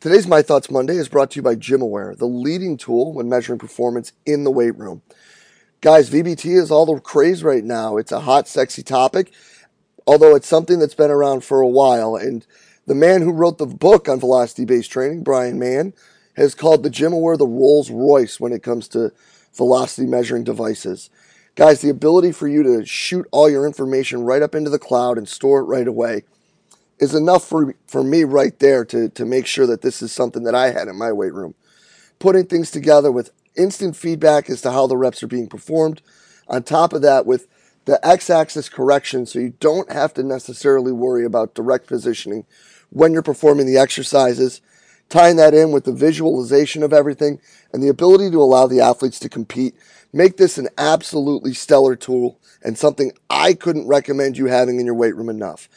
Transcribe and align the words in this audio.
Today's 0.00 0.26
My 0.26 0.40
Thoughts 0.40 0.70
Monday 0.70 0.96
is 0.96 1.10
brought 1.10 1.32
to 1.32 1.36
you 1.36 1.42
by 1.42 1.56
GymAware, 1.56 2.16
the 2.16 2.24
leading 2.24 2.78
tool 2.78 3.12
when 3.12 3.28
measuring 3.28 3.58
performance 3.58 4.14
in 4.24 4.44
the 4.44 4.50
weight 4.50 4.78
room. 4.78 5.02
Guys, 5.82 6.08
VBT 6.08 6.56
is 6.56 6.70
all 6.70 6.86
the 6.86 6.98
craze 6.98 7.44
right 7.44 7.62
now. 7.62 7.98
It's 7.98 8.10
a 8.10 8.20
hot, 8.20 8.48
sexy 8.48 8.82
topic, 8.82 9.30
although 10.06 10.34
it's 10.34 10.48
something 10.48 10.78
that's 10.78 10.94
been 10.94 11.10
around 11.10 11.44
for 11.44 11.60
a 11.60 11.68
while. 11.68 12.16
And 12.16 12.46
the 12.86 12.94
man 12.94 13.20
who 13.20 13.30
wrote 13.30 13.58
the 13.58 13.66
book 13.66 14.08
on 14.08 14.18
velocity 14.18 14.64
based 14.64 14.90
training, 14.90 15.22
Bryan 15.22 15.58
Mann, 15.58 15.92
has 16.34 16.54
called 16.54 16.82
the 16.82 16.88
GymAware 16.88 17.36
the 17.36 17.46
Rolls 17.46 17.90
Royce 17.90 18.40
when 18.40 18.54
it 18.54 18.62
comes 18.62 18.88
to 18.88 19.12
velocity 19.52 20.06
measuring 20.06 20.44
devices. 20.44 21.10
Guys, 21.56 21.82
the 21.82 21.90
ability 21.90 22.32
for 22.32 22.48
you 22.48 22.62
to 22.62 22.86
shoot 22.86 23.26
all 23.32 23.50
your 23.50 23.66
information 23.66 24.22
right 24.22 24.40
up 24.40 24.54
into 24.54 24.70
the 24.70 24.78
cloud 24.78 25.18
and 25.18 25.28
store 25.28 25.60
it 25.60 25.64
right 25.64 25.86
away 25.86 26.22
is 27.00 27.14
enough 27.14 27.44
for, 27.44 27.74
for 27.86 28.04
me 28.04 28.24
right 28.24 28.58
there 28.58 28.84
to, 28.84 29.08
to 29.08 29.24
make 29.24 29.46
sure 29.46 29.66
that 29.66 29.82
this 29.82 30.02
is 30.02 30.12
something 30.12 30.44
that 30.44 30.54
I 30.54 30.70
had 30.70 30.88
in 30.88 30.96
my 30.96 31.12
weight 31.12 31.32
room. 31.32 31.54
Putting 32.18 32.46
things 32.46 32.70
together 32.70 33.10
with 33.10 33.32
instant 33.56 33.96
feedback 33.96 34.48
as 34.50 34.60
to 34.62 34.70
how 34.70 34.86
the 34.86 34.96
reps 34.96 35.22
are 35.22 35.28
being 35.28 35.48
performed. 35.48 36.02
On 36.48 36.62
top 36.62 36.92
of 36.92 37.02
that, 37.02 37.26
with 37.26 37.48
the 37.86 38.04
x 38.06 38.28
axis 38.28 38.68
correction, 38.68 39.24
so 39.24 39.38
you 39.38 39.54
don't 39.60 39.90
have 39.90 40.12
to 40.14 40.22
necessarily 40.22 40.92
worry 40.92 41.24
about 41.24 41.54
direct 41.54 41.86
positioning 41.86 42.44
when 42.90 43.12
you're 43.12 43.22
performing 43.22 43.66
the 43.66 43.78
exercises. 43.78 44.60
Tying 45.08 45.36
that 45.36 45.54
in 45.54 45.72
with 45.72 45.84
the 45.84 45.92
visualization 45.92 46.84
of 46.84 46.92
everything 46.92 47.40
and 47.72 47.82
the 47.82 47.88
ability 47.88 48.30
to 48.30 48.40
allow 48.40 48.68
the 48.68 48.80
athletes 48.80 49.18
to 49.20 49.28
compete 49.28 49.74
make 50.12 50.36
this 50.36 50.58
an 50.58 50.68
absolutely 50.78 51.54
stellar 51.54 51.96
tool 51.96 52.38
and 52.62 52.76
something 52.76 53.12
I 53.28 53.54
couldn't 53.54 53.86
recommend 53.86 54.36
you 54.36 54.46
having 54.46 54.80
in 54.80 54.86
your 54.86 54.94
weight 54.94 55.16
room 55.16 55.28
enough. 55.28 55.68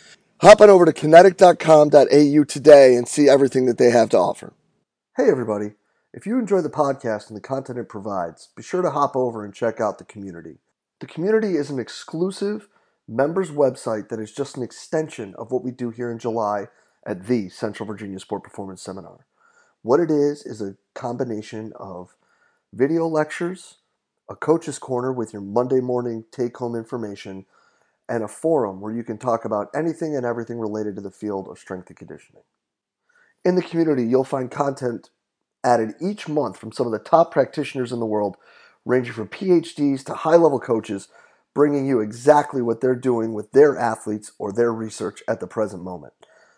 Hop 0.43 0.59
on 0.59 0.69
over 0.69 0.83
to 0.83 0.91
kinetic.com.au 0.91 2.43
today 2.43 2.95
and 2.95 3.07
see 3.07 3.29
everything 3.29 3.65
that 3.65 3.77
they 3.77 3.91
have 3.91 4.09
to 4.09 4.17
offer. 4.17 4.51
Hey, 5.15 5.29
everybody. 5.29 5.75
If 6.13 6.25
you 6.25 6.37
enjoy 6.37 6.59
the 6.59 6.69
podcast 6.69 7.29
and 7.29 7.37
the 7.37 7.41
content 7.41 7.79
it 7.79 7.87
provides, 7.87 8.49
be 8.53 8.61
sure 8.61 8.81
to 8.81 8.91
hop 8.91 9.15
over 9.15 9.45
and 9.45 9.53
check 9.53 9.79
out 9.79 9.99
the 9.99 10.03
community. 10.03 10.57
The 10.99 11.07
community 11.07 11.55
is 11.55 11.69
an 11.69 11.79
exclusive 11.79 12.67
members 13.07 13.51
website 13.51 14.09
that 14.09 14.19
is 14.19 14.33
just 14.33 14.57
an 14.57 14.63
extension 14.63 15.33
of 15.37 15.53
what 15.53 15.63
we 15.63 15.71
do 15.71 15.91
here 15.91 16.11
in 16.11 16.19
July 16.19 16.67
at 17.07 17.27
the 17.27 17.47
Central 17.47 17.87
Virginia 17.87 18.19
Sport 18.19 18.43
Performance 18.43 18.81
Seminar. 18.81 19.25
What 19.81 20.01
it 20.01 20.11
is 20.11 20.45
is 20.45 20.61
a 20.61 20.75
combination 20.93 21.71
of 21.77 22.17
video 22.73 23.07
lectures, 23.07 23.77
a 24.29 24.35
coach's 24.35 24.77
corner 24.77 25.13
with 25.13 25.31
your 25.31 25.41
Monday 25.41 25.79
morning 25.79 26.25
take 26.33 26.57
home 26.57 26.75
information, 26.75 27.45
and 28.09 28.23
a 28.23 28.27
forum 28.27 28.81
where 28.81 28.93
you 28.93 29.03
can 29.03 29.17
talk 29.17 29.45
about 29.45 29.69
anything 29.75 30.15
and 30.15 30.25
everything 30.25 30.59
related 30.59 30.95
to 30.95 31.01
the 31.01 31.11
field 31.11 31.47
of 31.47 31.57
strength 31.57 31.89
and 31.89 31.97
conditioning. 31.97 32.43
In 33.45 33.55
the 33.55 33.61
community, 33.61 34.05
you'll 34.05 34.23
find 34.23 34.51
content 34.51 35.09
added 35.63 35.93
each 36.01 36.27
month 36.27 36.57
from 36.57 36.71
some 36.71 36.85
of 36.85 36.91
the 36.91 36.99
top 36.99 37.31
practitioners 37.31 37.91
in 37.91 37.99
the 37.99 38.05
world, 38.05 38.35
ranging 38.85 39.13
from 39.13 39.29
PhDs 39.29 40.03
to 40.05 40.13
high 40.13 40.35
level 40.35 40.59
coaches, 40.59 41.07
bringing 41.53 41.85
you 41.85 42.01
exactly 42.01 42.61
what 42.61 42.81
they're 42.81 42.95
doing 42.95 43.33
with 43.33 43.51
their 43.51 43.77
athletes 43.77 44.33
or 44.37 44.51
their 44.51 44.73
research 44.73 45.21
at 45.27 45.39
the 45.39 45.47
present 45.47 45.83
moment. 45.83 46.13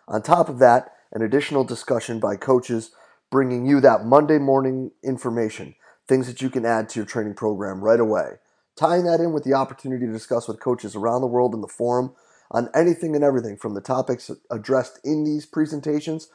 On 0.08 0.22
top 0.22 0.48
of 0.48 0.58
that, 0.58 0.92
an 1.12 1.22
additional 1.22 1.64
discussion 1.64 2.18
by 2.18 2.36
coaches 2.36 2.90
bringing 3.30 3.66
you 3.66 3.80
that 3.80 4.04
Monday 4.04 4.38
morning 4.38 4.90
information, 5.04 5.74
things 6.08 6.26
that 6.26 6.42
you 6.42 6.50
can 6.50 6.64
add 6.64 6.88
to 6.88 7.00
your 7.00 7.06
training 7.06 7.34
program 7.34 7.80
right 7.80 8.00
away 8.00 8.38
tying 8.76 9.04
that 9.04 9.20
in 9.20 9.32
with 9.32 9.44
the 9.44 9.54
opportunity 9.54 10.06
to 10.06 10.12
discuss 10.12 10.46
with 10.46 10.60
coaches 10.60 10.94
around 10.94 11.22
the 11.22 11.26
world 11.26 11.54
in 11.54 11.60
the 11.62 11.68
forum 11.68 12.14
on 12.50 12.68
anything 12.74 13.14
and 13.14 13.24
everything 13.24 13.56
from 13.56 13.74
the 13.74 13.80
topics 13.80 14.30
addressed 14.50 15.00
in 15.04 15.24
these 15.24 15.46
presentations 15.46 16.28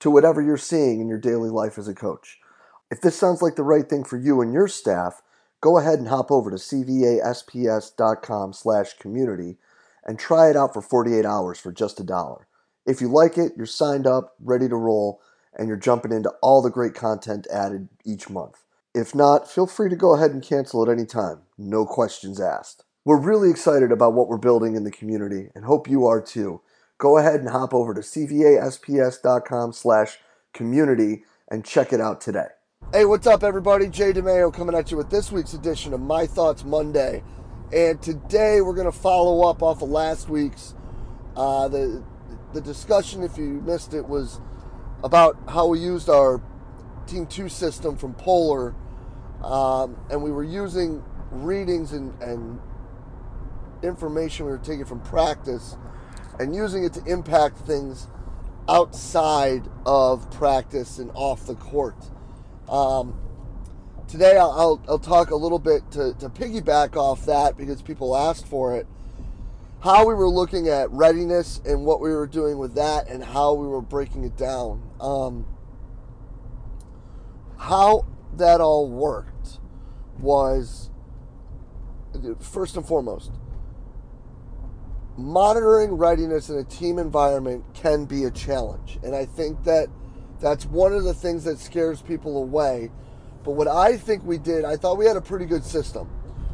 to 0.00 0.10
whatever 0.10 0.40
you're 0.40 0.56
seeing 0.56 1.00
in 1.00 1.08
your 1.08 1.18
daily 1.18 1.50
life 1.50 1.76
as 1.76 1.88
a 1.88 1.94
coach. 1.94 2.38
If 2.90 3.00
this 3.00 3.16
sounds 3.16 3.42
like 3.42 3.56
the 3.56 3.62
right 3.62 3.88
thing 3.88 4.04
for 4.04 4.16
you 4.16 4.40
and 4.40 4.52
your 4.52 4.68
staff, 4.68 5.20
go 5.60 5.78
ahead 5.78 5.98
and 5.98 6.08
hop 6.08 6.30
over 6.30 6.50
to 6.50 6.56
cvasps.com 6.56 8.52
slash 8.52 8.94
community 8.94 9.58
and 10.04 10.18
try 10.18 10.48
it 10.48 10.56
out 10.56 10.72
for 10.72 10.80
48 10.80 11.26
hours 11.26 11.58
for 11.58 11.72
just 11.72 12.00
a 12.00 12.04
dollar. 12.04 12.46
If 12.86 13.02
you 13.02 13.08
like 13.08 13.36
it, 13.36 13.52
you're 13.56 13.66
signed 13.66 14.06
up, 14.06 14.34
ready 14.40 14.68
to 14.68 14.76
roll, 14.76 15.20
and 15.54 15.68
you're 15.68 15.76
jumping 15.76 16.12
into 16.12 16.30
all 16.40 16.62
the 16.62 16.70
great 16.70 16.94
content 16.94 17.46
added 17.52 17.88
each 18.06 18.30
month. 18.30 18.62
If 18.98 19.14
not, 19.14 19.48
feel 19.48 19.68
free 19.68 19.88
to 19.90 19.94
go 19.94 20.16
ahead 20.16 20.32
and 20.32 20.42
cancel 20.42 20.82
at 20.82 20.88
any 20.88 21.06
time. 21.06 21.42
No 21.56 21.86
questions 21.86 22.40
asked. 22.40 22.82
We're 23.04 23.20
really 23.20 23.48
excited 23.48 23.92
about 23.92 24.14
what 24.14 24.26
we're 24.26 24.38
building 24.38 24.74
in 24.74 24.82
the 24.82 24.90
community 24.90 25.50
and 25.54 25.64
hope 25.64 25.88
you 25.88 26.04
are 26.06 26.20
too. 26.20 26.62
Go 26.98 27.16
ahead 27.16 27.38
and 27.38 27.48
hop 27.48 27.72
over 27.72 27.94
to 27.94 28.00
cvasps.com 28.00 29.72
slash 29.72 30.18
community 30.52 31.22
and 31.48 31.64
check 31.64 31.92
it 31.92 32.00
out 32.00 32.20
today. 32.20 32.48
Hey, 32.92 33.04
what's 33.04 33.28
up, 33.28 33.44
everybody? 33.44 33.86
Jay 33.86 34.12
DeMayo 34.12 34.52
coming 34.52 34.74
at 34.74 34.90
you 34.90 34.96
with 34.96 35.10
this 35.10 35.30
week's 35.30 35.52
edition 35.52 35.94
of 35.94 36.00
My 36.00 36.26
Thoughts 36.26 36.64
Monday. 36.64 37.22
And 37.72 38.02
today 38.02 38.62
we're 38.62 38.74
going 38.74 38.90
to 38.90 38.98
follow 38.98 39.48
up 39.48 39.62
off 39.62 39.80
of 39.80 39.90
last 39.90 40.28
week's. 40.28 40.74
Uh, 41.36 41.68
the, 41.68 42.02
the 42.52 42.60
discussion, 42.60 43.22
if 43.22 43.38
you 43.38 43.62
missed 43.64 43.94
it, 43.94 44.08
was 44.08 44.40
about 45.04 45.38
how 45.46 45.68
we 45.68 45.78
used 45.78 46.08
our 46.08 46.42
Team 47.06 47.26
2 47.26 47.48
system 47.48 47.96
from 47.96 48.12
Polar, 48.14 48.74
um, 49.42 49.96
and 50.10 50.22
we 50.22 50.30
were 50.30 50.44
using 50.44 51.02
readings 51.30 51.92
and, 51.92 52.20
and 52.22 52.60
information 53.82 54.46
we 54.46 54.52
were 54.52 54.58
taking 54.58 54.84
from 54.84 55.00
practice 55.00 55.76
and 56.38 56.54
using 56.54 56.84
it 56.84 56.92
to 56.94 57.04
impact 57.04 57.58
things 57.58 58.08
outside 58.68 59.62
of 59.86 60.30
practice 60.30 60.98
and 60.98 61.10
off 61.14 61.46
the 61.46 61.54
court. 61.54 61.96
Um, 62.68 63.18
today 64.08 64.36
I'll, 64.36 64.50
I'll, 64.50 64.82
I'll, 64.88 64.98
talk 64.98 65.30
a 65.30 65.36
little 65.36 65.58
bit 65.58 65.90
to, 65.92 66.14
to 66.14 66.28
piggyback 66.28 66.96
off 66.96 67.24
that 67.26 67.56
because 67.56 67.80
people 67.80 68.16
asked 68.16 68.46
for 68.46 68.76
it. 68.76 68.86
How 69.80 70.06
we 70.06 70.12
were 70.12 70.28
looking 70.28 70.68
at 70.68 70.90
readiness 70.90 71.60
and 71.64 71.84
what 71.84 72.00
we 72.00 72.10
were 72.10 72.26
doing 72.26 72.58
with 72.58 72.74
that 72.74 73.08
and 73.08 73.22
how 73.22 73.54
we 73.54 73.66
were 73.66 73.80
breaking 73.80 74.24
it 74.24 74.36
down. 74.36 74.82
Um, 75.00 75.46
how 77.56 78.04
that 78.36 78.60
all 78.60 78.88
worked 78.88 79.58
was 80.18 80.90
first 82.40 82.76
and 82.76 82.86
foremost 82.86 83.32
monitoring 85.18 85.94
readiness 85.94 86.48
in 86.48 86.56
a 86.56 86.64
team 86.64 86.96
environment 86.96 87.64
can 87.74 88.04
be 88.04 88.24
a 88.24 88.30
challenge. 88.30 88.98
And 89.02 89.14
i 89.14 89.26
think 89.26 89.64
that 89.64 89.88
that's 90.40 90.64
one 90.66 90.92
of 90.92 91.02
the 91.02 91.12
things 91.12 91.44
that 91.44 91.58
scares 91.58 92.00
people 92.00 92.38
away. 92.38 92.90
But 93.44 93.52
what 93.52 93.66
i 93.66 93.96
think 93.96 94.24
we 94.24 94.38
did 94.38 94.64
i 94.64 94.76
thought 94.76 94.96
we 94.96 95.06
had 95.06 95.16
a 95.16 95.20
pretty 95.20 95.44
good 95.44 95.64
system. 95.64 96.08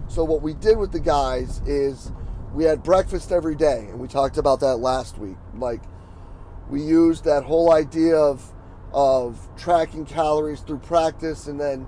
So 0.08 0.24
what 0.24 0.42
we 0.42 0.54
did 0.54 0.78
with 0.78 0.92
the 0.92 1.00
guys 1.00 1.60
is 1.66 2.10
we 2.54 2.64
had 2.64 2.82
breakfast 2.82 3.32
every 3.32 3.54
day 3.54 3.86
and 3.90 4.00
we 4.00 4.08
talked 4.08 4.38
about 4.38 4.60
that 4.60 4.76
last 4.76 5.18
week 5.18 5.36
like 5.56 5.82
we 6.70 6.80
used 6.80 7.24
that 7.24 7.44
whole 7.44 7.72
idea 7.72 8.16
of 8.16 8.50
of 8.94 9.48
tracking 9.56 10.06
calories 10.06 10.60
through 10.60 10.78
practice 10.78 11.48
and 11.48 11.60
then 11.60 11.86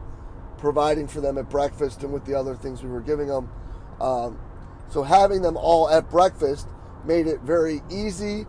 providing 0.58 1.06
for 1.06 1.20
them 1.20 1.38
at 1.38 1.48
breakfast 1.48 2.02
and 2.02 2.12
with 2.12 2.24
the 2.24 2.34
other 2.34 2.56
things 2.56 2.82
we 2.82 2.90
were 2.90 3.00
giving 3.00 3.28
them. 3.28 3.48
Um, 4.00 4.40
so 4.88 5.04
having 5.04 5.40
them 5.40 5.56
all 5.56 5.88
at 5.88 6.10
breakfast 6.10 6.66
made 7.04 7.28
it 7.28 7.40
very 7.42 7.80
easy, 7.90 8.44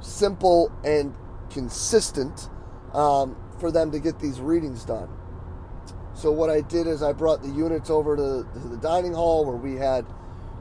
simple, 0.00 0.72
and 0.84 1.14
consistent 1.50 2.48
um, 2.94 3.36
for 3.60 3.70
them 3.70 3.90
to 3.92 3.98
get 3.98 4.18
these 4.18 4.40
readings 4.40 4.84
done. 4.84 5.08
So 6.14 6.32
what 6.32 6.48
I 6.48 6.62
did 6.62 6.86
is 6.86 7.02
I 7.02 7.12
brought 7.12 7.42
the 7.42 7.50
units 7.50 7.90
over 7.90 8.16
to, 8.16 8.46
to 8.60 8.68
the 8.68 8.78
dining 8.78 9.12
hall 9.12 9.44
where 9.44 9.56
we 9.56 9.76
had 9.76 10.06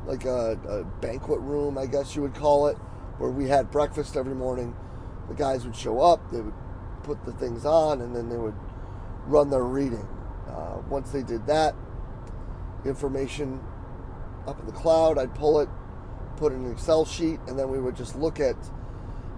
like 0.06 0.26
a, 0.26 0.60
a 0.68 0.84
banquet 1.02 1.40
room, 1.40 1.78
I 1.78 1.86
guess 1.86 2.16
you 2.16 2.22
would 2.24 2.36
call 2.36 2.68
it, 2.68 2.76
where 3.20 3.32
we 3.32 3.48
had 3.48 3.72
breakfast 3.72 4.18
every 4.18 4.36
morning. 4.36 4.76
The 5.30 5.34
guys 5.34 5.66
would 5.66 5.76
show 5.76 6.02
up, 6.02 6.32
they 6.32 6.42
would 6.42 6.54
put 7.08 7.24
the 7.24 7.32
things 7.32 7.66
on, 7.66 8.02
and 8.02 8.14
then 8.14 8.28
they 8.28 8.36
would 8.36 8.54
run 9.26 9.50
their 9.50 9.64
reading. 9.64 10.06
Uh, 10.48 10.80
once 10.90 11.10
they 11.12 11.24
did 11.24 11.48
that, 11.48 11.74
information 12.86 13.62
up 14.46 14.60
in 14.60 14.66
the 14.66 14.74
cloud, 14.74 15.18
I'd 15.18 15.34
pull 15.34 15.62
it, 15.62 15.70
put 16.36 16.52
it 16.52 16.56
in 16.56 16.66
an 16.66 16.72
Excel 16.72 17.06
sheet, 17.06 17.40
and 17.48 17.58
then 17.58 17.70
we 17.70 17.80
would 17.80 17.96
just 17.96 18.16
look 18.18 18.40
at 18.40 18.58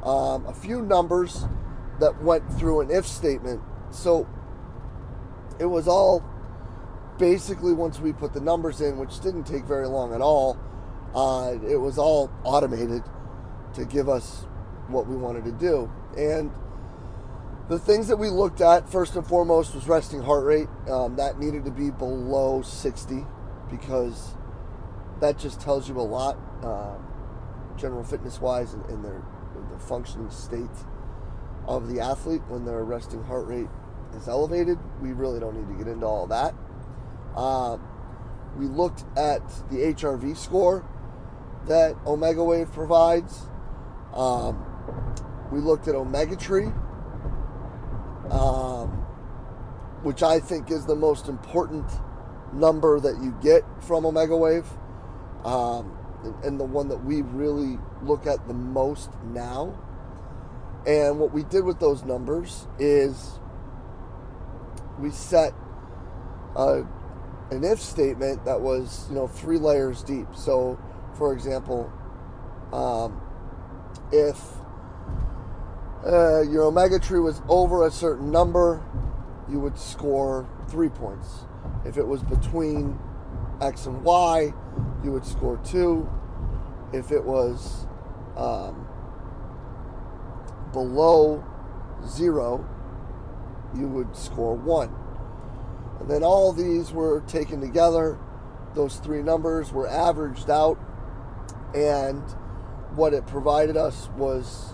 um, 0.04 0.45
a 0.48 0.54
few 0.54 0.81
numbers 0.81 1.45
that 2.00 2.21
went 2.24 2.51
through 2.54 2.81
an 2.81 2.89
if 2.89 3.06
statement. 3.06 3.62
So 3.92 4.27
it 5.60 5.65
was 5.65 5.88
all 5.88 6.24
basically 7.19 7.74
once 7.74 8.00
we 8.00 8.13
put 8.13 8.33
the 8.33 8.42
numbers 8.42 8.81
in, 8.81 8.98
which 8.98 9.19
didn't 9.19 9.44
take 9.44 9.65
very 9.65 9.88
long 9.88 10.13
at 10.13 10.22
all, 10.22 10.57
uh, 11.13 11.54
it 11.68 11.75
was 11.75 12.00
all 12.00 12.31
automated 12.44 13.04
to 13.74 13.86
give 13.86 14.10
us 14.10 14.48
what 14.88 15.06
we 15.06 15.15
wanted 15.15 15.44
to 15.45 15.51
do. 15.51 15.92
And 16.18 16.51
the 17.69 17.80
things 17.80 18.07
that 18.07 18.18
we 18.18 18.30
looked 18.30 18.62
at 18.62 18.92
first 18.92 19.16
and 19.16 19.25
foremost 19.25 19.75
was 19.75 19.88
resting 19.88 20.21
heart 20.24 20.44
rate. 20.44 20.68
Um, 20.89 21.16
that 21.18 21.39
needed 21.39 21.66
to 21.66 21.71
be 21.71 21.92
below 21.92 22.63
60 22.63 23.25
because 23.69 24.33
that 25.21 25.38
just 25.38 25.62
tells 25.62 25.88
you 25.88 26.00
a 26.00 26.01
lot, 26.01 26.38
uh, 26.63 26.95
general 27.77 28.04
fitness 28.04 28.42
wise, 28.42 28.74
and, 28.74 29.06
their, 29.06 29.21
their 29.69 29.80
functioning 29.80 30.30
state. 30.31 30.69
of 31.68 31.88
the 31.88 32.00
athlete 32.00 32.42
when 32.48 32.66
their 32.66 32.83
resting 32.83 33.24
heart 33.25 33.45
rate 33.45 33.68
is 34.15 34.27
elevated. 34.27 34.80
We 35.01 35.12
really 35.13 35.39
don't 35.39 35.56
need 35.56 35.72
to 35.77 35.83
get 35.83 35.92
into 35.92 36.06
all 36.06 36.25
that. 36.27 36.56
Uh, 37.36 37.77
we 38.57 38.65
looked 38.65 39.06
at 39.15 39.48
the 39.69 39.77
HRV 39.77 40.36
score 40.36 40.83
that 41.68 41.95
Omegawave 42.06 42.74
provides. 42.74 43.48
Um, 44.13 44.65
we 45.51 45.60
looked 45.60 45.88
at 45.88 45.94
Omega 45.94 46.36
Tree, 46.36 46.69
um, 48.31 48.90
which 50.04 50.24
I 50.24 50.40
think 50.40 50.72
is 50.72 50.86
the 50.86 50.96
most 50.96 51.28
important 51.28 51.86
number 52.54 53.00
that 53.00 53.22
you 53.22 53.36
get 53.42 53.64
from 53.81 54.04
Omegawave, 54.04 54.66
um, 55.46 55.98
and, 56.24 56.44
and 56.44 56.60
the 56.60 56.66
one 56.66 56.90
that 56.90 57.04
we 57.04 57.22
really 57.22 57.78
look 58.02 58.28
at 58.28 58.48
the 58.48 58.54
most 58.54 59.10
now. 59.26 59.78
And 60.88 61.20
what 61.20 61.34
we 61.34 61.44
did 61.44 61.66
with 61.66 61.80
those 61.80 62.04
numbers 62.04 62.68
is 62.80 63.40
we 64.98 65.12
set 65.12 65.54
a, 66.56 66.84
an 67.52 67.64
if 67.64 67.80
statement 67.80 68.46
that 68.46 68.62
was, 68.62 69.06
you 69.10 69.16
know, 69.16 69.28
three 69.28 69.58
layers 69.58 70.04
deep. 70.04 70.28
So, 70.36 70.80
for 71.18 71.34
example, 71.34 71.92
um, 72.72 73.22
if 74.12 74.42
uh, 76.06 76.42
your 76.42 76.63
omega 76.63 77.00
tree 77.00 77.19
was 77.19 77.42
over 77.50 77.86
a 77.86 77.92
certain 77.92 78.31
number, 78.31 78.84
you 79.50 79.60
would 79.60 79.78
score 79.78 80.48
three 80.69 80.90
points. 80.90 81.46
If 81.86 81.98
it 81.98 82.07
was 82.07 82.24
between 82.24 82.98
X 83.62 83.86
and 83.86 84.04
Y, 84.04 84.54
you 85.04 85.12
would 85.12 85.25
score 85.25 85.57
two. 85.66 86.10
If 86.94 87.12
it 87.12 87.24
was 87.24 87.86
um, 88.38 88.88
below 90.72 91.44
zero, 92.07 92.68
you 93.75 93.88
would 93.88 94.16
score 94.16 94.56
one. 94.56 94.96
And 96.00 96.10
then 96.10 96.24
all 96.24 96.54
these 96.54 96.92
were 96.92 97.22
taken 97.22 97.60
together. 97.60 98.18
Those 98.74 98.98
three 98.98 99.22
numbers 99.22 99.72
were 99.72 99.88
averaged 99.88 100.50
out, 100.50 100.80
and 101.74 102.22
what 102.96 103.13
it 103.13 103.25
provided 103.28 103.75
us 103.75 104.10
was 104.16 104.74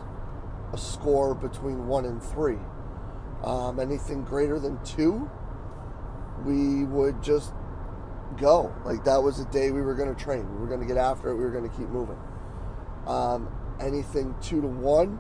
a 0.73 0.77
score 0.77 1.35
between 1.35 1.88
one 1.88 2.06
and 2.06 2.21
three. 2.21 2.57
Um, 3.44 3.79
anything 3.79 4.23
greater 4.23 4.59
than 4.59 4.83
two, 4.83 5.29
we 6.44 6.85
would 6.85 7.21
just 7.21 7.53
go. 8.38 8.73
Like 8.83 9.03
that 9.06 9.21
was 9.21 9.38
the 9.38 9.45
day 9.51 9.71
we 9.71 9.81
were 9.81 9.95
going 9.95 10.13
to 10.13 10.21
train. 10.21 10.50
We 10.53 10.62
were 10.62 10.67
going 10.67 10.81
to 10.81 10.85
get 10.85 10.97
after 10.97 11.29
it. 11.29 11.35
We 11.35 11.44
were 11.44 11.51
going 11.51 11.69
to 11.69 11.75
keep 11.75 11.89
moving. 11.89 12.17
Um, 13.07 13.50
anything 13.79 14.35
two 14.41 14.62
to 14.62 14.67
one 14.67 15.19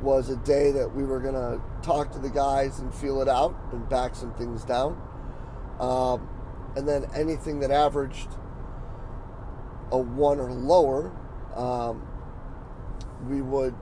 was 0.00 0.28
a 0.28 0.36
day 0.36 0.72
that 0.72 0.94
we 0.94 1.04
were 1.04 1.20
going 1.20 1.34
to 1.34 1.60
talk 1.82 2.12
to 2.12 2.18
the 2.18 2.28
guys 2.28 2.80
and 2.80 2.92
feel 2.94 3.22
it 3.22 3.28
out 3.28 3.56
and 3.72 3.88
back 3.88 4.14
some 4.14 4.32
things 4.34 4.64
down. 4.64 5.00
Um, 5.80 6.28
and 6.76 6.86
then 6.86 7.06
anything 7.14 7.60
that 7.60 7.70
averaged 7.70 8.28
a 9.90 9.98
one 9.98 10.38
or 10.38 10.52
lower, 10.52 11.12
um, 11.54 12.06
we 13.26 13.40
would 13.40 13.74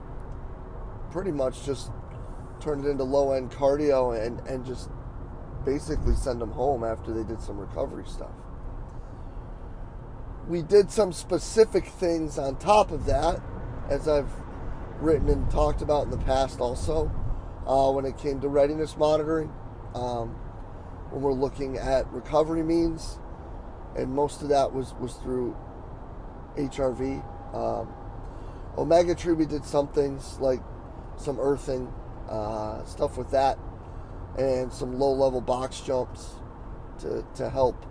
pretty 1.15 1.31
much 1.31 1.65
just 1.65 1.91
turn 2.59 2.83
it 2.83 2.89
into 2.89 3.05
low 3.05 3.31
end 3.31 3.49
cardio 3.49 4.21
and, 4.21 4.37
and 4.49 4.65
just 4.65 4.89
basically 5.63 6.13
send 6.13 6.41
them 6.41 6.51
home 6.51 6.83
after 6.83 7.13
they 7.13 7.23
did 7.23 7.41
some 7.41 7.57
recovery 7.57 8.03
stuff. 8.05 8.33
We 10.49 10.61
did 10.61 10.91
some 10.91 11.13
specific 11.13 11.85
things 11.85 12.37
on 12.37 12.57
top 12.57 12.91
of 12.91 13.05
that, 13.05 13.39
as 13.89 14.09
I've 14.09 14.29
written 14.99 15.29
and 15.29 15.49
talked 15.49 15.81
about 15.81 16.03
in 16.03 16.11
the 16.11 16.17
past 16.17 16.59
also, 16.59 17.09
uh, 17.65 17.93
when 17.93 18.03
it 18.03 18.17
came 18.17 18.41
to 18.41 18.49
readiness 18.49 18.97
monitoring. 18.97 19.53
Um, 19.93 20.31
when 21.11 21.21
we're 21.21 21.31
looking 21.31 21.77
at 21.77 22.11
recovery 22.11 22.61
means, 22.61 23.19
and 23.95 24.13
most 24.13 24.41
of 24.41 24.49
that 24.49 24.73
was, 24.73 24.93
was 24.95 25.13
through 25.13 25.55
HRV. 26.57 27.23
Um, 27.55 27.87
Omega 28.77 29.15
Tree, 29.15 29.31
we 29.31 29.45
did 29.45 29.63
some 29.63 29.87
things 29.87 30.37
like 30.41 30.59
some 31.17 31.39
earthing, 31.39 31.91
uh, 32.29 32.83
stuff 32.85 33.17
with 33.17 33.31
that, 33.31 33.57
and 34.37 34.71
some 34.71 34.99
low 34.99 35.11
level 35.11 35.41
box 35.41 35.79
jumps 35.81 36.35
to, 36.99 37.25
to 37.35 37.49
help 37.49 37.85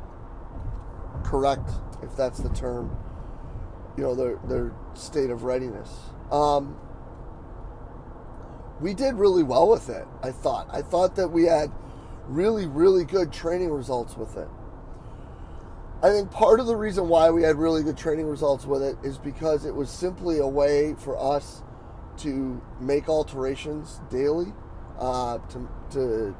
correct, 1.24 1.70
if 2.02 2.16
that's 2.16 2.38
the 2.38 2.50
term, 2.50 2.96
you 3.96 4.02
know, 4.02 4.14
their, 4.14 4.38
their 4.44 4.72
state 4.94 5.30
of 5.30 5.44
readiness. 5.44 5.90
Um, 6.30 6.76
we 8.80 8.94
did 8.94 9.14
really 9.14 9.42
well 9.42 9.68
with 9.68 9.88
it, 9.88 10.06
I 10.22 10.30
thought. 10.30 10.68
I 10.70 10.82
thought 10.82 11.16
that 11.16 11.28
we 11.28 11.44
had 11.44 11.70
really, 12.26 12.66
really 12.66 13.04
good 13.04 13.32
training 13.32 13.70
results 13.70 14.16
with 14.16 14.36
it. 14.36 14.48
I 16.02 16.10
think 16.10 16.30
part 16.30 16.60
of 16.60 16.66
the 16.66 16.76
reason 16.76 17.08
why 17.08 17.30
we 17.30 17.42
had 17.42 17.56
really 17.56 17.82
good 17.82 17.96
training 17.96 18.26
results 18.26 18.66
with 18.66 18.82
it 18.82 18.96
is 19.02 19.16
because 19.16 19.64
it 19.64 19.74
was 19.74 19.88
simply 19.88 20.38
a 20.38 20.46
way 20.46 20.94
for 20.98 21.16
us 21.16 21.62
to 22.18 22.60
make 22.80 23.08
alterations 23.08 24.00
daily 24.10 24.52
uh, 24.98 25.38
to, 25.38 25.68
to 25.90 26.36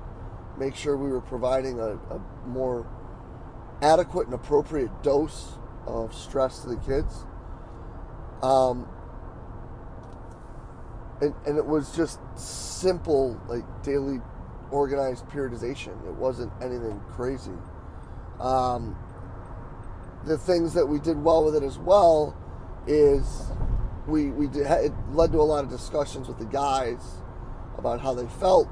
make 0.59 0.75
sure 0.75 0.97
we 0.97 1.11
were 1.11 1.21
providing 1.21 1.81
a, 1.81 1.94
a 2.15 2.21
more 2.47 2.87
adequate 3.82 4.26
and 4.26 4.35
appropriate 4.35 4.91
dose 5.03 5.55
of 5.87 6.15
stress 6.15 6.61
to 6.61 6.69
the 6.69 6.76
kids. 6.76 7.25
Um, 8.43 8.88
and, 11.21 11.35
and 11.47 11.59
it 11.59 11.67
was 11.67 11.94
just 11.97 12.19
simple, 12.37 13.41
like 13.49 13.65
daily 13.82 14.21
organized 14.71 15.26
periodization. 15.26 16.06
It 16.06 16.15
wasn't 16.15 16.53
anything 16.61 17.00
crazy. 17.12 17.53
Um, 18.41 18.97
the 20.25 20.38
things 20.38 20.75
that 20.75 20.87
we 20.87 20.99
did 20.99 21.23
well 21.23 21.44
with 21.44 21.56
it 21.56 21.62
as 21.62 21.79
well 21.79 22.37
is 22.87 23.50
we 24.06 24.30
we 24.30 24.46
did, 24.46 24.66
it 24.66 24.92
led 25.12 25.32
to 25.32 25.40
a 25.40 25.42
lot 25.42 25.64
of 25.64 25.70
discussions 25.70 26.28
with 26.28 26.38
the 26.38 26.44
guys 26.44 27.02
about 27.78 28.00
how 28.00 28.14
they 28.14 28.26
felt, 28.26 28.68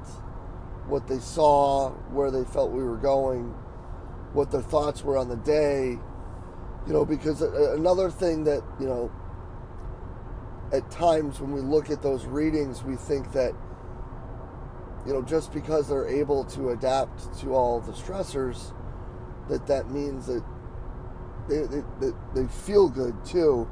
what 0.87 1.07
they 1.07 1.19
saw, 1.19 1.89
where 2.11 2.29
they 2.31 2.43
felt 2.43 2.71
we 2.71 2.83
were 2.83 2.97
going, 2.97 3.45
what 4.33 4.51
their 4.51 4.61
thoughts 4.61 5.03
were 5.03 5.17
on 5.17 5.29
the 5.29 5.37
day. 5.37 5.97
You 6.85 6.93
know, 6.93 7.05
because 7.05 7.41
another 7.41 8.11
thing 8.11 8.43
that 8.43 8.63
you 8.79 8.85
know, 8.85 9.11
at 10.71 10.89
times 10.91 11.39
when 11.39 11.51
we 11.51 11.61
look 11.61 11.89
at 11.89 12.01
those 12.01 12.25
readings, 12.25 12.83
we 12.83 12.95
think 12.95 13.31
that 13.33 13.53
you 15.05 15.13
know 15.13 15.21
just 15.21 15.51
because 15.51 15.89
they're 15.89 16.07
able 16.07 16.43
to 16.45 16.69
adapt 16.69 17.39
to 17.39 17.55
all 17.55 17.79
the 17.79 17.93
stressors, 17.93 18.73
that 19.49 19.65
that 19.67 19.89
means 19.89 20.27
that 20.27 20.43
they, 21.49 21.63
they, 21.63 21.83
they, 21.99 22.11
they 22.35 22.47
feel 22.47 22.87
good 22.87 23.15
too 23.25 23.67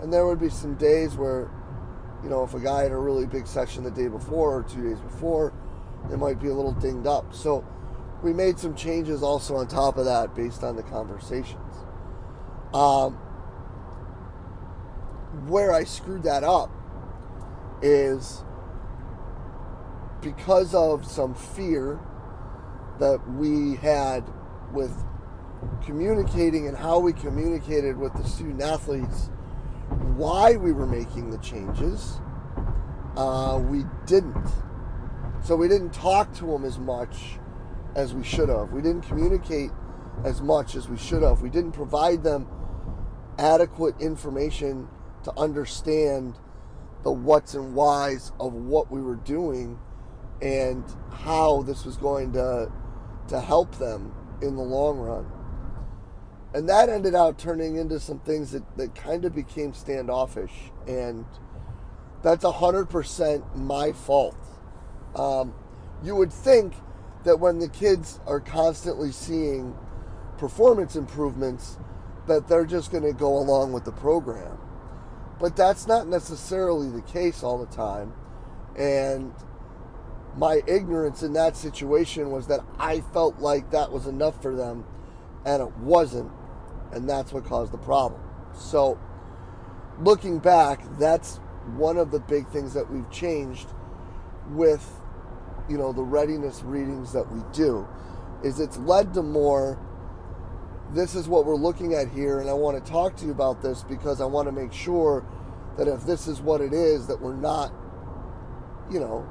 and 0.00 0.12
there 0.12 0.26
would 0.26 0.40
be 0.40 0.48
some 0.48 0.74
days 0.74 1.16
where, 1.16 1.50
you 2.22 2.30
know, 2.30 2.44
if 2.44 2.54
a 2.54 2.60
guy 2.60 2.82
had 2.82 2.92
a 2.92 2.96
really 2.96 3.26
big 3.26 3.46
session 3.46 3.84
the 3.84 3.90
day 3.90 4.08
before 4.08 4.58
or 4.58 4.62
two 4.62 4.82
days 4.82 5.00
before, 5.00 5.52
they 6.08 6.16
might 6.16 6.40
be 6.40 6.48
a 6.48 6.54
little 6.54 6.72
dinged 6.72 7.06
up. 7.06 7.34
So 7.34 7.64
we 8.22 8.32
made 8.32 8.58
some 8.58 8.74
changes 8.74 9.22
also 9.22 9.56
on 9.56 9.66
top 9.68 9.96
of 9.96 10.04
that 10.04 10.34
based 10.34 10.62
on 10.62 10.76
the 10.76 10.82
conversations. 10.82 11.74
Um, 12.72 13.14
where 15.46 15.72
I 15.72 15.84
screwed 15.84 16.22
that 16.24 16.44
up 16.44 16.70
is 17.82 18.42
because 20.20 20.74
of 20.74 21.06
some 21.06 21.34
fear 21.34 21.98
that 22.98 23.20
we 23.34 23.76
had 23.76 24.24
with 24.72 24.92
communicating 25.84 26.66
and 26.66 26.76
how 26.76 26.98
we 26.98 27.12
communicated 27.12 27.96
with 27.96 28.12
the 28.14 28.24
student 28.24 28.62
athletes 28.62 29.30
why 30.18 30.56
we 30.56 30.72
were 30.72 30.86
making 30.86 31.30
the 31.30 31.38
changes. 31.38 32.20
Uh, 33.16 33.62
we 33.62 33.84
didn't. 34.04 34.48
So 35.44 35.54
we 35.54 35.68
didn't 35.68 35.94
talk 35.94 36.34
to 36.34 36.46
them 36.46 36.64
as 36.64 36.78
much 36.78 37.38
as 37.94 38.14
we 38.14 38.24
should 38.24 38.48
have. 38.48 38.72
We 38.72 38.82
didn't 38.82 39.02
communicate 39.02 39.70
as 40.24 40.42
much 40.42 40.74
as 40.74 40.88
we 40.88 40.98
should 40.98 41.22
have. 41.22 41.40
We 41.40 41.50
didn't 41.50 41.72
provide 41.72 42.24
them 42.24 42.48
adequate 43.38 44.00
information 44.00 44.88
to 45.22 45.32
understand 45.38 46.36
the 47.04 47.12
what's 47.12 47.54
and 47.54 47.76
whys 47.76 48.32
of 48.40 48.52
what 48.52 48.90
we 48.90 49.00
were 49.00 49.16
doing 49.16 49.78
and 50.42 50.84
how 51.12 51.62
this 51.62 51.84
was 51.84 51.96
going 51.96 52.32
to 52.32 52.70
to 53.28 53.40
help 53.40 53.76
them 53.78 54.12
in 54.42 54.56
the 54.56 54.62
long 54.62 54.98
run 54.98 55.26
and 56.54 56.68
that 56.68 56.88
ended 56.88 57.14
out 57.14 57.38
turning 57.38 57.76
into 57.76 58.00
some 58.00 58.20
things 58.20 58.52
that, 58.52 58.76
that 58.76 58.94
kind 58.94 59.24
of 59.24 59.34
became 59.34 59.74
standoffish. 59.74 60.52
And 60.86 61.26
that's 62.22 62.44
100% 62.44 63.56
my 63.56 63.92
fault. 63.92 64.36
Um, 65.14 65.54
you 66.02 66.14
would 66.14 66.32
think 66.32 66.74
that 67.24 67.38
when 67.38 67.58
the 67.58 67.68
kids 67.68 68.20
are 68.26 68.40
constantly 68.40 69.12
seeing 69.12 69.76
performance 70.38 70.96
improvements 70.96 71.76
that 72.26 72.48
they're 72.48 72.66
just 72.66 72.90
going 72.90 73.02
to 73.02 73.12
go 73.12 73.36
along 73.36 73.72
with 73.72 73.84
the 73.84 73.92
program. 73.92 74.58
But 75.40 75.56
that's 75.56 75.86
not 75.86 76.08
necessarily 76.08 76.88
the 76.88 77.02
case 77.02 77.42
all 77.42 77.58
the 77.58 77.74
time. 77.74 78.12
And 78.76 79.34
my 80.36 80.62
ignorance 80.66 81.22
in 81.22 81.32
that 81.34 81.56
situation 81.56 82.30
was 82.30 82.46
that 82.46 82.60
I 82.78 83.00
felt 83.00 83.38
like 83.38 83.70
that 83.72 83.90
was 83.90 84.06
enough 84.06 84.40
for 84.40 84.54
them, 84.54 84.84
and 85.44 85.62
it 85.62 85.76
wasn't. 85.78 86.30
And 86.92 87.08
that's 87.08 87.32
what 87.32 87.44
caused 87.44 87.72
the 87.72 87.78
problem. 87.78 88.20
So, 88.54 88.98
looking 90.00 90.38
back, 90.38 90.80
that's 90.98 91.36
one 91.76 91.98
of 91.98 92.10
the 92.10 92.20
big 92.20 92.48
things 92.48 92.74
that 92.74 92.90
we've 92.90 93.10
changed 93.10 93.68
with 94.50 94.98
you 95.68 95.76
know 95.76 95.92
the 95.92 96.02
readiness 96.02 96.62
readings 96.62 97.12
that 97.12 97.30
we 97.30 97.42
do 97.52 97.86
is 98.42 98.60
it's 98.60 98.78
led 98.78 99.12
to 99.14 99.22
more 99.22 99.78
this 100.92 101.14
is 101.14 101.28
what 101.28 101.44
we're 101.44 101.56
looking 101.56 101.92
at 101.92 102.08
here 102.08 102.40
and 102.40 102.48
I 102.48 102.54
want 102.54 102.82
to 102.82 102.90
talk 102.90 103.16
to 103.16 103.26
you 103.26 103.30
about 103.30 103.60
this 103.60 103.82
because 103.82 104.20
I 104.20 104.24
want 104.24 104.48
to 104.48 104.52
make 104.52 104.72
sure 104.72 105.24
that 105.76 105.86
if 105.86 106.04
this 106.04 106.26
is 106.26 106.40
what 106.40 106.60
it 106.60 106.72
is 106.72 107.06
that 107.08 107.20
we're 107.20 107.36
not 107.36 107.72
you 108.90 108.98
know 108.98 109.28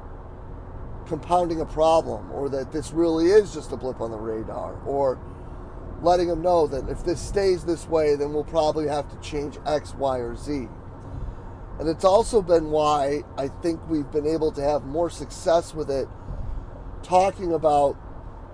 compounding 1.06 1.60
a 1.60 1.66
problem 1.66 2.30
or 2.30 2.48
that 2.50 2.70
this 2.70 2.92
really 2.92 3.30
is 3.30 3.52
just 3.52 3.72
a 3.72 3.76
blip 3.76 4.00
on 4.00 4.10
the 4.10 4.16
radar 4.16 4.74
or 4.86 5.18
letting 6.02 6.28
them 6.28 6.42
know 6.42 6.66
that 6.66 6.88
if 6.88 7.04
this 7.04 7.20
stays 7.20 7.64
this 7.64 7.88
way 7.88 8.14
then 8.16 8.32
we'll 8.32 8.44
probably 8.44 8.86
have 8.86 9.08
to 9.10 9.16
change 9.28 9.58
X, 9.66 9.94
Y, 9.94 10.18
or 10.18 10.36
Z. 10.36 10.68
And 11.78 11.88
it's 11.88 12.04
also 12.04 12.42
been 12.42 12.70
why 12.70 13.22
I 13.36 13.48
think 13.48 13.80
we've 13.88 14.10
been 14.10 14.26
able 14.26 14.50
to 14.52 14.60
have 14.60 14.84
more 14.84 15.10
success 15.10 15.74
with 15.74 15.90
it 15.90 16.08
talking 17.02 17.52
about 17.52 17.96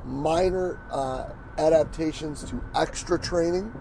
minor 0.04 0.78
uh, 0.90 1.30
adaptations 1.58 2.44
to 2.50 2.62
extra 2.74 3.18
training 3.18 3.72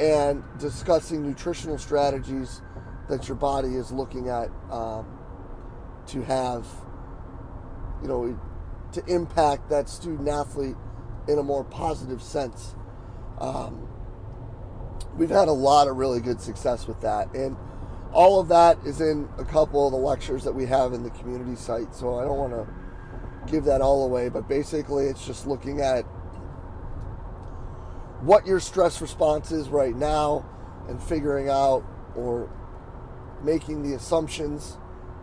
and 0.00 0.42
discussing 0.58 1.22
nutritional 1.22 1.78
strategies 1.78 2.60
that 3.08 3.28
your 3.28 3.36
body 3.36 3.76
is 3.76 3.92
looking 3.92 4.28
at 4.28 4.50
um, 4.70 5.06
to 6.06 6.22
have, 6.22 6.66
you 8.02 8.08
know, 8.08 8.38
to 8.92 9.04
impact 9.06 9.68
that 9.70 9.88
student 9.88 10.28
athlete 10.28 10.76
in 11.28 11.38
a 11.38 11.42
more 11.42 11.64
positive 11.64 12.22
sense. 12.22 12.74
Um, 13.38 13.88
we've 15.16 15.30
had 15.30 15.48
a 15.48 15.52
lot 15.52 15.88
of 15.88 15.96
really 15.96 16.20
good 16.20 16.40
success 16.40 16.86
with 16.86 17.00
that. 17.00 17.34
And 17.34 17.56
all 18.12 18.40
of 18.40 18.48
that 18.48 18.78
is 18.84 19.00
in 19.00 19.28
a 19.38 19.44
couple 19.44 19.86
of 19.86 19.92
the 19.92 19.98
lectures 19.98 20.44
that 20.44 20.54
we 20.54 20.66
have 20.66 20.92
in 20.92 21.02
the 21.02 21.10
community 21.10 21.56
site. 21.56 21.94
So 21.94 22.18
I 22.18 22.24
don't 22.24 22.38
want 22.38 22.52
to 22.52 23.50
give 23.50 23.64
that 23.64 23.80
all 23.80 24.04
away, 24.04 24.28
but 24.28 24.48
basically 24.48 25.06
it's 25.06 25.26
just 25.26 25.46
looking 25.46 25.80
at 25.80 26.02
what 28.20 28.46
your 28.46 28.60
stress 28.60 29.00
response 29.00 29.52
is 29.52 29.68
right 29.68 29.94
now 29.94 30.46
and 30.88 31.02
figuring 31.02 31.48
out 31.48 31.84
or 32.14 32.48
making 33.42 33.82
the 33.82 33.94
assumptions 33.94 34.78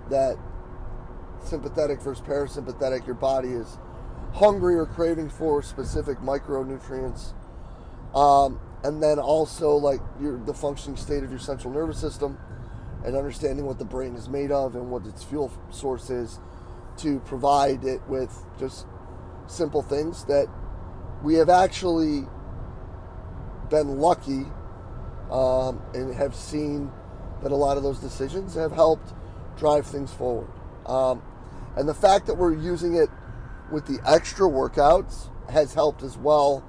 that 0.10 0.38
sympathetic 1.43 2.01
versus 2.01 2.24
parasympathetic, 2.24 3.05
your 3.05 3.15
body 3.15 3.50
is 3.50 3.77
hungry 4.33 4.75
or 4.75 4.85
craving 4.85 5.29
for 5.29 5.61
specific 5.61 6.19
micronutrients. 6.19 7.33
Um, 8.15 8.59
and 8.83 9.01
then 9.01 9.19
also 9.19 9.71
like 9.75 10.01
your 10.19 10.38
the 10.38 10.53
functioning 10.53 10.97
state 10.97 11.23
of 11.23 11.29
your 11.29 11.39
central 11.39 11.73
nervous 11.73 12.00
system 12.00 12.38
and 13.05 13.15
understanding 13.15 13.65
what 13.65 13.79
the 13.79 13.85
brain 13.85 14.15
is 14.15 14.27
made 14.27 14.51
of 14.51 14.75
and 14.75 14.89
what 14.89 15.05
its 15.05 15.23
fuel 15.23 15.51
source 15.69 16.09
is 16.09 16.39
to 16.97 17.19
provide 17.21 17.83
it 17.83 18.01
with 18.07 18.43
just 18.59 18.85
simple 19.47 19.81
things 19.81 20.25
that 20.25 20.47
we 21.23 21.35
have 21.35 21.50
actually 21.50 22.25
been 23.69 24.00
lucky 24.00 24.45
um, 25.31 25.81
and 25.93 26.13
have 26.13 26.35
seen 26.35 26.91
that 27.41 27.51
a 27.51 27.55
lot 27.55 27.77
of 27.77 27.83
those 27.83 28.00
decisions 28.00 28.55
have 28.55 28.71
helped 28.71 29.13
drive 29.57 29.85
things 29.85 30.11
forward. 30.13 30.50
Um, 30.85 31.21
and 31.75 31.88
the 31.88 31.93
fact 31.93 32.27
that 32.27 32.35
we're 32.35 32.53
using 32.53 32.95
it 32.95 33.09
with 33.71 33.85
the 33.85 33.99
extra 34.05 34.47
workouts 34.47 35.29
has 35.49 35.73
helped 35.73 36.03
as 36.03 36.17
well 36.17 36.63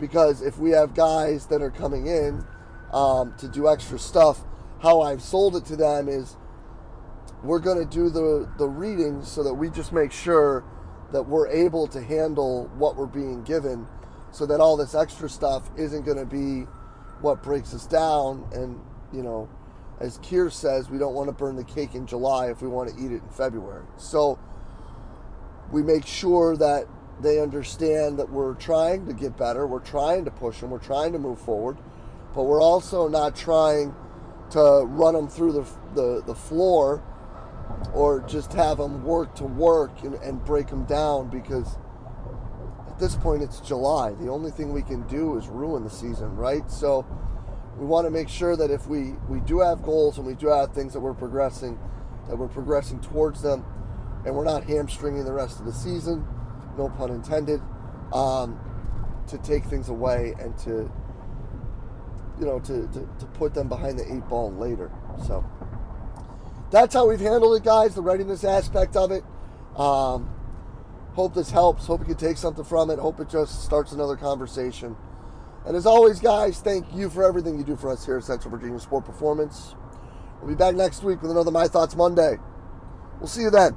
because 0.00 0.40
if 0.42 0.58
we 0.58 0.70
have 0.70 0.94
guys 0.94 1.46
that 1.46 1.62
are 1.62 1.70
coming 1.70 2.06
in 2.06 2.44
um, 2.92 3.34
to 3.38 3.48
do 3.48 3.68
extra 3.68 3.98
stuff, 3.98 4.40
how 4.80 5.02
I've 5.02 5.22
sold 5.22 5.56
it 5.56 5.64
to 5.66 5.76
them 5.76 6.08
is 6.08 6.36
we're 7.42 7.58
going 7.58 7.78
to 7.78 7.84
do 7.84 8.10
the, 8.10 8.50
the 8.58 8.66
readings 8.66 9.30
so 9.30 9.42
that 9.42 9.54
we 9.54 9.70
just 9.70 9.92
make 9.92 10.12
sure 10.12 10.64
that 11.12 11.22
we're 11.22 11.48
able 11.48 11.86
to 11.88 12.00
handle 12.02 12.70
what 12.76 12.96
we're 12.96 13.06
being 13.06 13.42
given 13.42 13.86
so 14.32 14.46
that 14.46 14.60
all 14.60 14.76
this 14.76 14.94
extra 14.94 15.28
stuff 15.28 15.70
isn't 15.76 16.04
going 16.04 16.16
to 16.16 16.26
be 16.26 16.66
what 17.20 17.42
breaks 17.42 17.74
us 17.74 17.86
down. 17.86 18.48
And, 18.52 18.80
you 19.12 19.22
know, 19.22 19.48
as 19.98 20.18
Keir 20.18 20.50
says, 20.50 20.88
we 20.88 20.98
don't 20.98 21.14
want 21.14 21.28
to 21.28 21.32
burn 21.32 21.56
the 21.56 21.64
cake 21.64 21.94
in 21.94 22.06
July 22.06 22.50
if 22.50 22.62
we 22.62 22.68
want 22.68 22.90
to 22.90 22.96
eat 22.96 23.10
it 23.10 23.22
in 23.22 23.28
February. 23.30 23.84
So 23.96 24.38
we 25.70 25.82
make 25.82 26.06
sure 26.06 26.56
that 26.56 26.86
they 27.20 27.40
understand 27.40 28.18
that 28.18 28.30
we're 28.30 28.54
trying 28.54 29.06
to 29.06 29.12
get 29.12 29.36
better, 29.36 29.66
we're 29.66 29.78
trying 29.80 30.24
to 30.24 30.30
push 30.30 30.60
them, 30.60 30.70
we're 30.70 30.78
trying 30.78 31.12
to 31.12 31.18
move 31.18 31.40
forward, 31.40 31.76
but 32.34 32.44
we're 32.44 32.62
also 32.62 33.08
not 33.08 33.36
trying 33.36 33.94
to 34.50 34.84
run 34.86 35.14
them 35.14 35.28
through 35.28 35.52
the, 35.52 35.66
the, 35.94 36.22
the 36.26 36.34
floor 36.34 37.02
or 37.94 38.20
just 38.20 38.52
have 38.52 38.78
them 38.78 39.04
work 39.04 39.34
to 39.36 39.44
work 39.44 40.02
and, 40.02 40.14
and 40.14 40.44
break 40.44 40.68
them 40.68 40.84
down 40.84 41.28
because 41.28 41.76
at 42.88 42.98
this 42.98 43.14
point 43.16 43.42
it's 43.42 43.60
July. 43.60 44.12
The 44.12 44.28
only 44.28 44.50
thing 44.50 44.72
we 44.72 44.82
can 44.82 45.06
do 45.06 45.36
is 45.36 45.46
ruin 45.48 45.84
the 45.84 45.90
season, 45.90 46.34
right? 46.36 46.68
So 46.70 47.06
we 47.78 47.86
want 47.86 48.06
to 48.06 48.10
make 48.10 48.28
sure 48.28 48.56
that 48.56 48.70
if 48.70 48.86
we, 48.86 49.12
we 49.28 49.40
do 49.40 49.60
have 49.60 49.82
goals 49.82 50.18
and 50.18 50.26
we 50.26 50.34
do 50.34 50.48
have 50.48 50.72
things 50.72 50.92
that 50.94 51.00
we're 51.00 51.14
progressing, 51.14 51.78
that 52.28 52.36
we're 52.36 52.48
progressing 52.48 53.00
towards 53.00 53.42
them 53.42 53.64
and 54.24 54.34
we're 54.34 54.44
not 54.44 54.64
hamstringing 54.64 55.24
the 55.24 55.32
rest 55.32 55.60
of 55.60 55.66
the 55.66 55.72
season, 55.72 56.26
no 56.76 56.88
pun 56.90 57.10
intended, 57.10 57.60
um, 58.12 58.58
to 59.28 59.38
take 59.38 59.64
things 59.64 59.88
away 59.88 60.34
and 60.40 60.56
to 60.58 60.90
you 62.38 62.46
know 62.46 62.58
to, 62.60 62.86
to, 62.88 63.08
to 63.18 63.26
put 63.34 63.54
them 63.54 63.68
behind 63.68 63.98
the 63.98 64.12
eight 64.12 64.26
ball 64.28 64.52
later. 64.52 64.90
So 65.26 65.44
that's 66.70 66.94
how 66.94 67.08
we've 67.08 67.20
handled 67.20 67.56
it, 67.56 67.64
guys. 67.64 67.94
The 67.94 68.02
readiness 68.02 68.44
aspect 68.44 68.96
of 68.96 69.10
it. 69.10 69.24
Um, 69.76 70.30
hope 71.14 71.34
this 71.34 71.50
helps. 71.50 71.86
Hope 71.86 72.00
you 72.00 72.06
can 72.06 72.16
take 72.16 72.36
something 72.36 72.64
from 72.64 72.90
it. 72.90 72.98
Hope 72.98 73.20
it 73.20 73.28
just 73.28 73.64
starts 73.64 73.92
another 73.92 74.16
conversation. 74.16 74.96
And 75.66 75.76
as 75.76 75.84
always, 75.84 76.20
guys, 76.20 76.60
thank 76.60 76.86
you 76.94 77.10
for 77.10 77.22
everything 77.22 77.58
you 77.58 77.64
do 77.64 77.76
for 77.76 77.90
us 77.90 78.06
here 78.06 78.16
at 78.16 78.24
Central 78.24 78.50
Virginia 78.50 78.80
Sport 78.80 79.04
Performance. 79.04 79.74
We'll 80.40 80.48
be 80.48 80.54
back 80.54 80.74
next 80.74 81.02
week 81.02 81.20
with 81.20 81.30
another 81.30 81.50
My 81.50 81.68
Thoughts 81.68 81.94
Monday. 81.94 82.38
We'll 83.18 83.28
see 83.28 83.42
you 83.42 83.50
then. 83.50 83.76